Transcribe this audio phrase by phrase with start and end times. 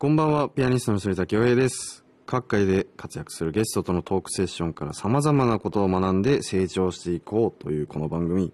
[0.00, 2.06] こんばんは、ピアニストの反田恭平です。
[2.24, 8.50] 各界で活躍するゲストとのトークセッションから様々なことを学んで成長していこうというこの番組。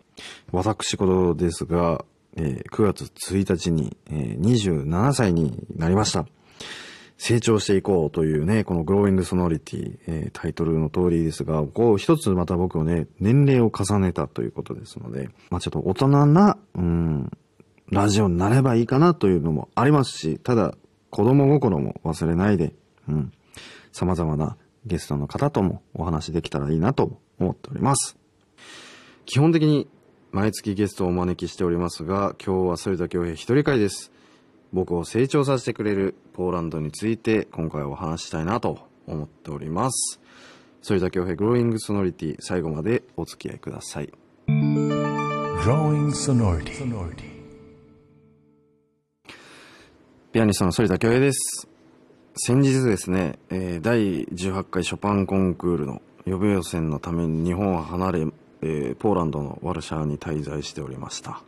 [0.51, 2.05] 私事ですが、
[2.35, 6.27] えー9月1日に、えー27歳になりました。
[7.17, 17.31] 成長していこうというね、このグローイングソノリティ、えータイトルの通りですが、こう一つまた僕をね、年齢を重ねたということですので、まあちょっと大人な、うん、
[17.93, 20.75] ラジオになればいいかなというのもありますし、ただ、
[21.17, 22.75] 子供心も忘れないで、
[23.09, 23.33] うん、
[23.91, 28.19] 様々なゲストの方ともお話できたらいいなと思っております。
[29.25, 29.89] 基本的に
[30.31, 34.13] 毎月ゲストをお招きしておりますが、今日は反田恭平一人会です。
[34.75, 40.21] 僕を成長させてくれるポーランドについて今回お話したいなと思っております。
[40.87, 44.13] 反田恭平グローイングソノリティ最後までお付き合いください。
[44.47, 47.36] Growing sonority.
[50.37, 51.67] ピアニストの反田恭平です。
[52.37, 58.27] 先日ですね、えー第18回ショパンコンクールの予備予選のために日本を離れ、
[58.61, 61.41] えーポーランドのワルシャワに滞在しておりました。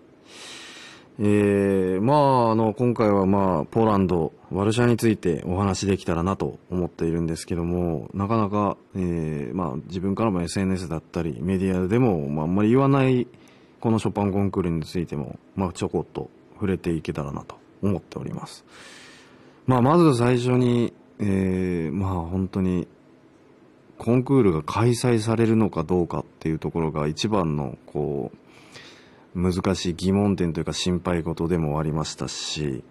[1.18, 13.26] えーまあ、あの、今回はまあ、ポーランド、ワルシャワについてお話できたらなと思っているんですけども、なかなか、えーまあ、自分からも SNS だったり、メディアでも、まあ、あんまり言わない、
[13.80, 18.64] このショパンコンクールについても、まあ、ちょこっと触れていけたらなと思っております。
[19.66, 22.88] まあ、まず最初に、えーまあ、本当に、
[23.98, 28.38] コンクールが開催されるのかどうかっていうところが一番の、こう、
[29.34, 32.82] 難しい疑問点というか心配事でもありましたし、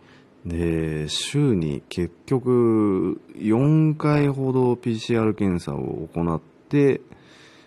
[0.46, 7.02] で、週に結局4回ほど PCR 検査を行って、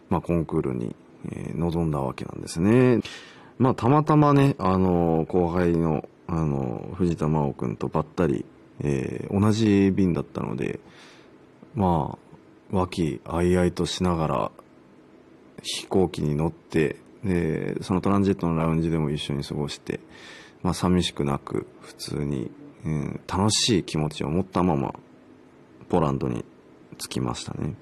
[0.08, 0.94] まあコンクールに、
[1.30, 3.00] えー臨んだわけなんですね。
[3.58, 8.44] まあたまたまね、あの、後輩の、あの、藤田真央くんとばったり、
[8.80, 10.78] えー同じ便だったので、
[11.74, 12.16] ま
[12.72, 14.52] あ、和気あいあいとしながら、
[15.62, 19.98] 飛行機に乗って、で、そのトランジットのラウンジでも一緒に過ごして、
[20.62, 22.50] まあ寂しくなく、普通に、
[22.84, 24.94] うん楽しい気持ちを持ったまま、
[25.88, 26.44] ポランドに
[26.96, 27.74] 着きましたね。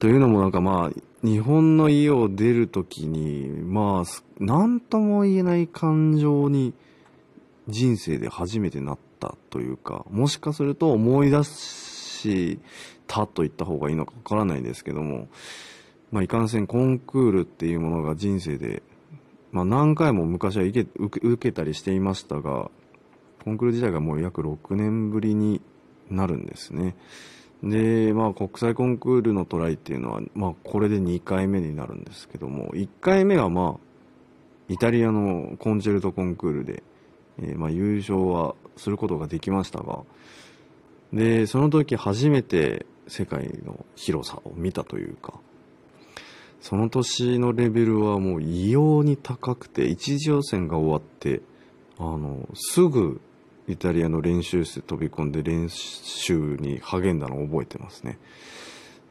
[0.00, 6.74] というのもなんかまあ、日本の家を出るときに、まあ、すなんとも言えない感情に
[7.70, 12.60] 人生で初めてなったというか、もしかすると思い出し
[13.06, 15.28] たと言った方がいいのかわからないですけども、
[16.10, 18.82] まあ、いかんせんコンクールっていうものが人生で、
[19.52, 22.70] まあ、何回も昔は受け受けたりしていましたが、
[23.44, 25.60] コンクール自体がもう約6年ぶりに
[26.10, 26.96] なるんですね。
[27.62, 33.80] で、まあ、国際コンクールのトライっていうのは、まあ、これで2回目になるんですけども、1回目はまあ、
[34.68, 36.82] イタリアのコンチェルトコンクールで、
[37.38, 40.00] えーまあ、優勝はすることができましたが、
[41.12, 45.34] で、その時初めて世界の広さを見たというか、
[46.60, 51.40] その年のレベルはもう異様に高くて、一次予選が終わって、
[51.98, 53.20] あの、すぐ
[53.66, 58.18] イタリアの練習室飛び込んで練習に励んだのを覚えてますね。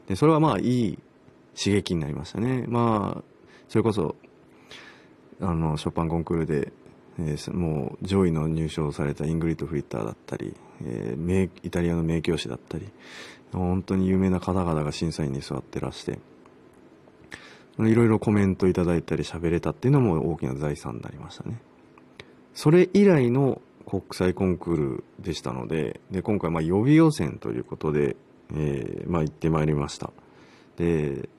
[0.07, 1.00] で、それはまあいい
[1.57, 2.66] 刺激になりましたね。
[2.68, 3.24] まあ、
[3.68, 4.16] それこそ、
[5.41, 6.72] あの、ショパンコンクールで、
[7.28, 12.88] えーもう上位の入賞されたイングリッド・フリッターだったり、えーイタリアの名教師だったり、
[13.52, 16.19] 本当に有名な方々が審査員に座ってらして、
[17.80, 21.62] いろいろコメントいただいたり喋れたっていうのも大きな財産になりましたね。
[22.53, 28.16] それ以来の国際コンクールでしたので、で、今回まあ予備予選ということで、
[28.53, 30.12] えーまあ行ってまいりました。
[30.78, 31.30] で、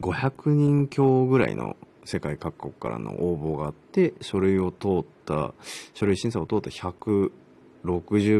[0.00, 1.76] 500人強ぐらいの
[2.08, 5.52] 世界各国からの応募があって、書類を通った、
[5.92, 7.30] 書類審査を通った160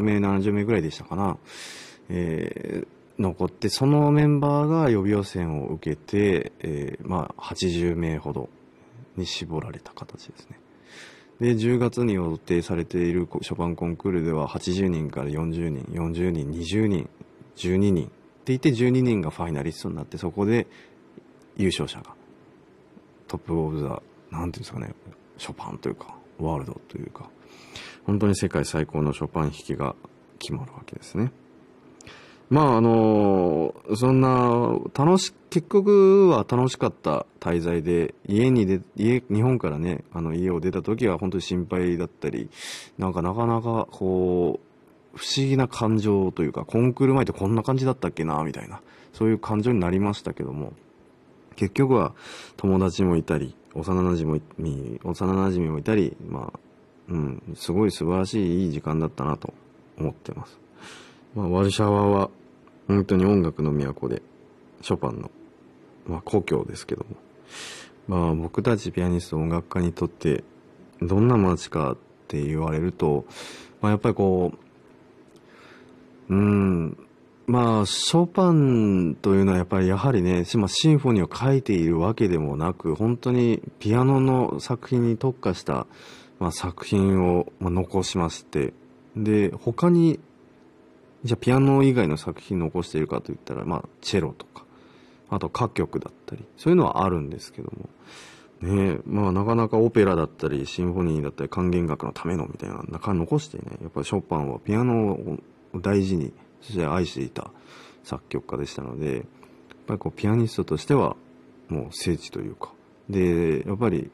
[0.02, 1.36] 名、70名ぐらいでしたかな。
[2.08, 8.48] えー残って、そのメンバーが予備予選を受けて、えーまあ80名ほど
[9.16, 10.60] に絞られた形ですね。
[11.40, 17.10] で、10月に予定されているショパンコンクールでは80人から40人、40人、20人、
[17.56, 18.12] 12人って
[18.46, 20.68] 言って12人がファイナリストになって、そこで
[21.56, 22.14] 優勝者が
[23.28, 24.94] トップオブザ、なんていうんですかね、
[25.36, 27.30] ショパンというか、ワールドというか、
[28.04, 29.94] 本当に世界最高のショパン弾きが
[30.38, 31.30] 決まるわけですね。
[32.50, 42.48] まああのそんな、楽し、結局は楽しかった滞在で、家にで、家、日本からね、あの家を出た時は本当に心配だったり、
[42.96, 44.60] なんかなかなかこ
[45.14, 48.80] う、不思議な感情というか、コンクール前ってこんな感じだったっけな、みたいな、
[49.12, 50.72] そういう感情になりましたけども、
[51.58, 52.14] 結局は
[52.56, 54.40] 友達もいたり、幼馴染も、
[55.02, 56.58] 幼馴染もいたり、まあ、
[57.08, 59.52] うん、すごい素晴らしいいい時間だったなと
[59.98, 60.56] 思ってます。
[61.34, 62.30] まあ、ワルシャワは
[62.86, 64.22] 本当に音楽の都で、
[64.82, 65.32] ショパンの、
[66.06, 67.16] まあ、故郷ですけども、
[68.06, 70.44] まあ、僕たちピアニスト音楽家にとって
[71.02, 71.96] どんな街かっ
[72.28, 73.24] て言われると、
[73.80, 74.52] まあ、やっぱりこ
[76.28, 77.07] ううん
[77.48, 80.58] まあショパンというのはやっぱりやはりね、シン
[80.98, 85.86] フォニーを書いているわけでもなく本当にピアノの作品に特化した、
[86.38, 88.74] まあ、作品をまあ残しまして
[89.16, 90.20] で他に
[91.24, 94.66] じゃピアノ以外の作品残しているかといったら、まあ、チェロとか
[95.30, 97.88] あと歌曲だったりそういうのはあるんですけども
[98.60, 105.38] ねまあなかなかオペラだったりシンフォニーだったり管弦楽のためのみたいな中残してねやっぱりショパンはピアノを
[105.80, 107.50] 大事にそして愛していた
[108.04, 109.24] 作曲家でしたのでやっ
[109.86, 111.16] ぱりこうピアニストとしては
[111.68, 112.72] もう聖地というか。
[113.08, 114.10] でやっぱり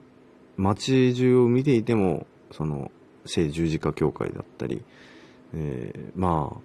[0.56, 2.90] 街中を見ていてもその
[3.26, 4.84] 聖十字架教会だったり、
[5.52, 6.60] えー、まあ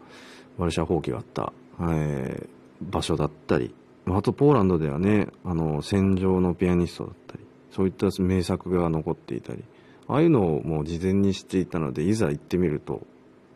[0.57, 2.47] ワルシャワ法があった、えー、
[2.81, 3.73] 場所だったり
[4.05, 9.63] あとポーランドではねあの戦場のピアニストだったりそういった名作が残っていたり
[10.07, 13.01] ああいうのをもう事前に知っていたのでいざ行ってみると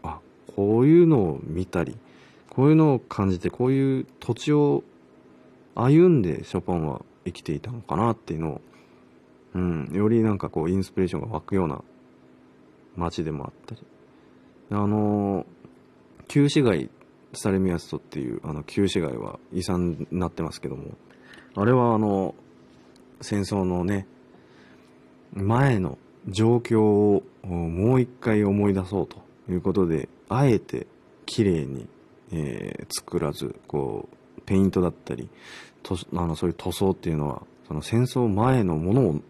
[0.04, 0.20] あ
[0.56, 1.98] こういうのを見たり
[2.56, 4.84] こういうのを感じてこういう土地を
[5.76, 8.62] 歩んでショパンは生きていたのかなっていうのを、
[9.56, 11.82] うん、よりなんかこうインスピレーションが湧くような
[12.96, 13.82] 街でもあったり。
[14.72, 15.46] あの
[16.28, 16.90] 旧市街
[17.34, 20.96] スタレミアストっていうあの旧市街は遺産になってますけども。
[21.56, 22.34] あれはあの
[23.22, 24.08] 戦争のね
[25.34, 25.98] 前の
[26.28, 29.18] 状況をもう一回思い出そうと
[29.50, 30.88] いうことであえて
[31.26, 31.88] 綺麗に、
[32.34, 35.30] えー、作らずこうペイントだったり
[35.84, 39.22] とあのそういう塗装っていうのはその戦争前のものを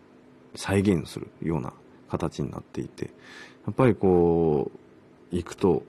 [0.56, 1.74] 再現するような
[2.10, 3.06] 形になっていて
[3.66, 4.72] やっぱりこ
[5.32, 5.84] う行くと、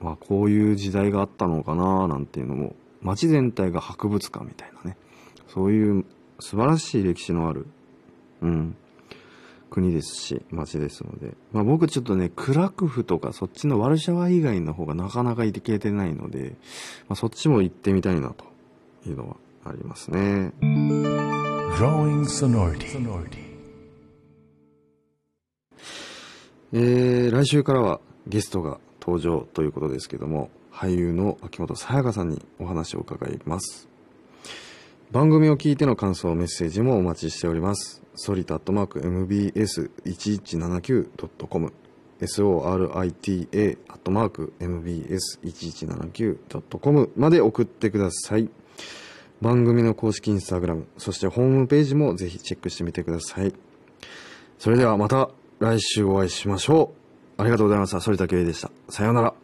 [0.00, 4.96] まあ、こういう時代があったのかななんていうのも街全体が博物館みたいなね
[5.48, 6.04] そういう
[6.40, 7.66] 素晴らしい歴史のある、
[8.42, 8.76] うん、
[9.76, 11.36] 国ですし、街ですので。
[11.52, 16.56] まあ僕ちょっとね、クラクフとかそっちのワルシャワ以外の方がなかなか行けてないので、
[17.08, 18.46] まあ、そっちも行ってみたいなと
[19.06, 20.54] いうのはありますね。
[26.72, 33.90] えー、来週からはゲストが登場ということですけども、俳優の秋元さやかさんにお話を伺います。
[35.12, 38.02] 番組を聞いての感想、メッセージもお待ちしております。
[38.16, 41.72] ソリタットマーク MBS1179.com
[42.20, 48.50] sorita アットマーク MBS1179.com まで送ってください。
[49.40, 53.54] 番組の公式インスタグラム、そしてホームページもぜひチェックしてみてください。
[54.58, 55.30] それではまた
[55.60, 56.92] 来週お会いしましょ
[57.38, 57.42] う。
[57.42, 58.00] ありがとうございました。
[58.00, 58.72] 反田圭でした。
[58.88, 59.36] さようなら。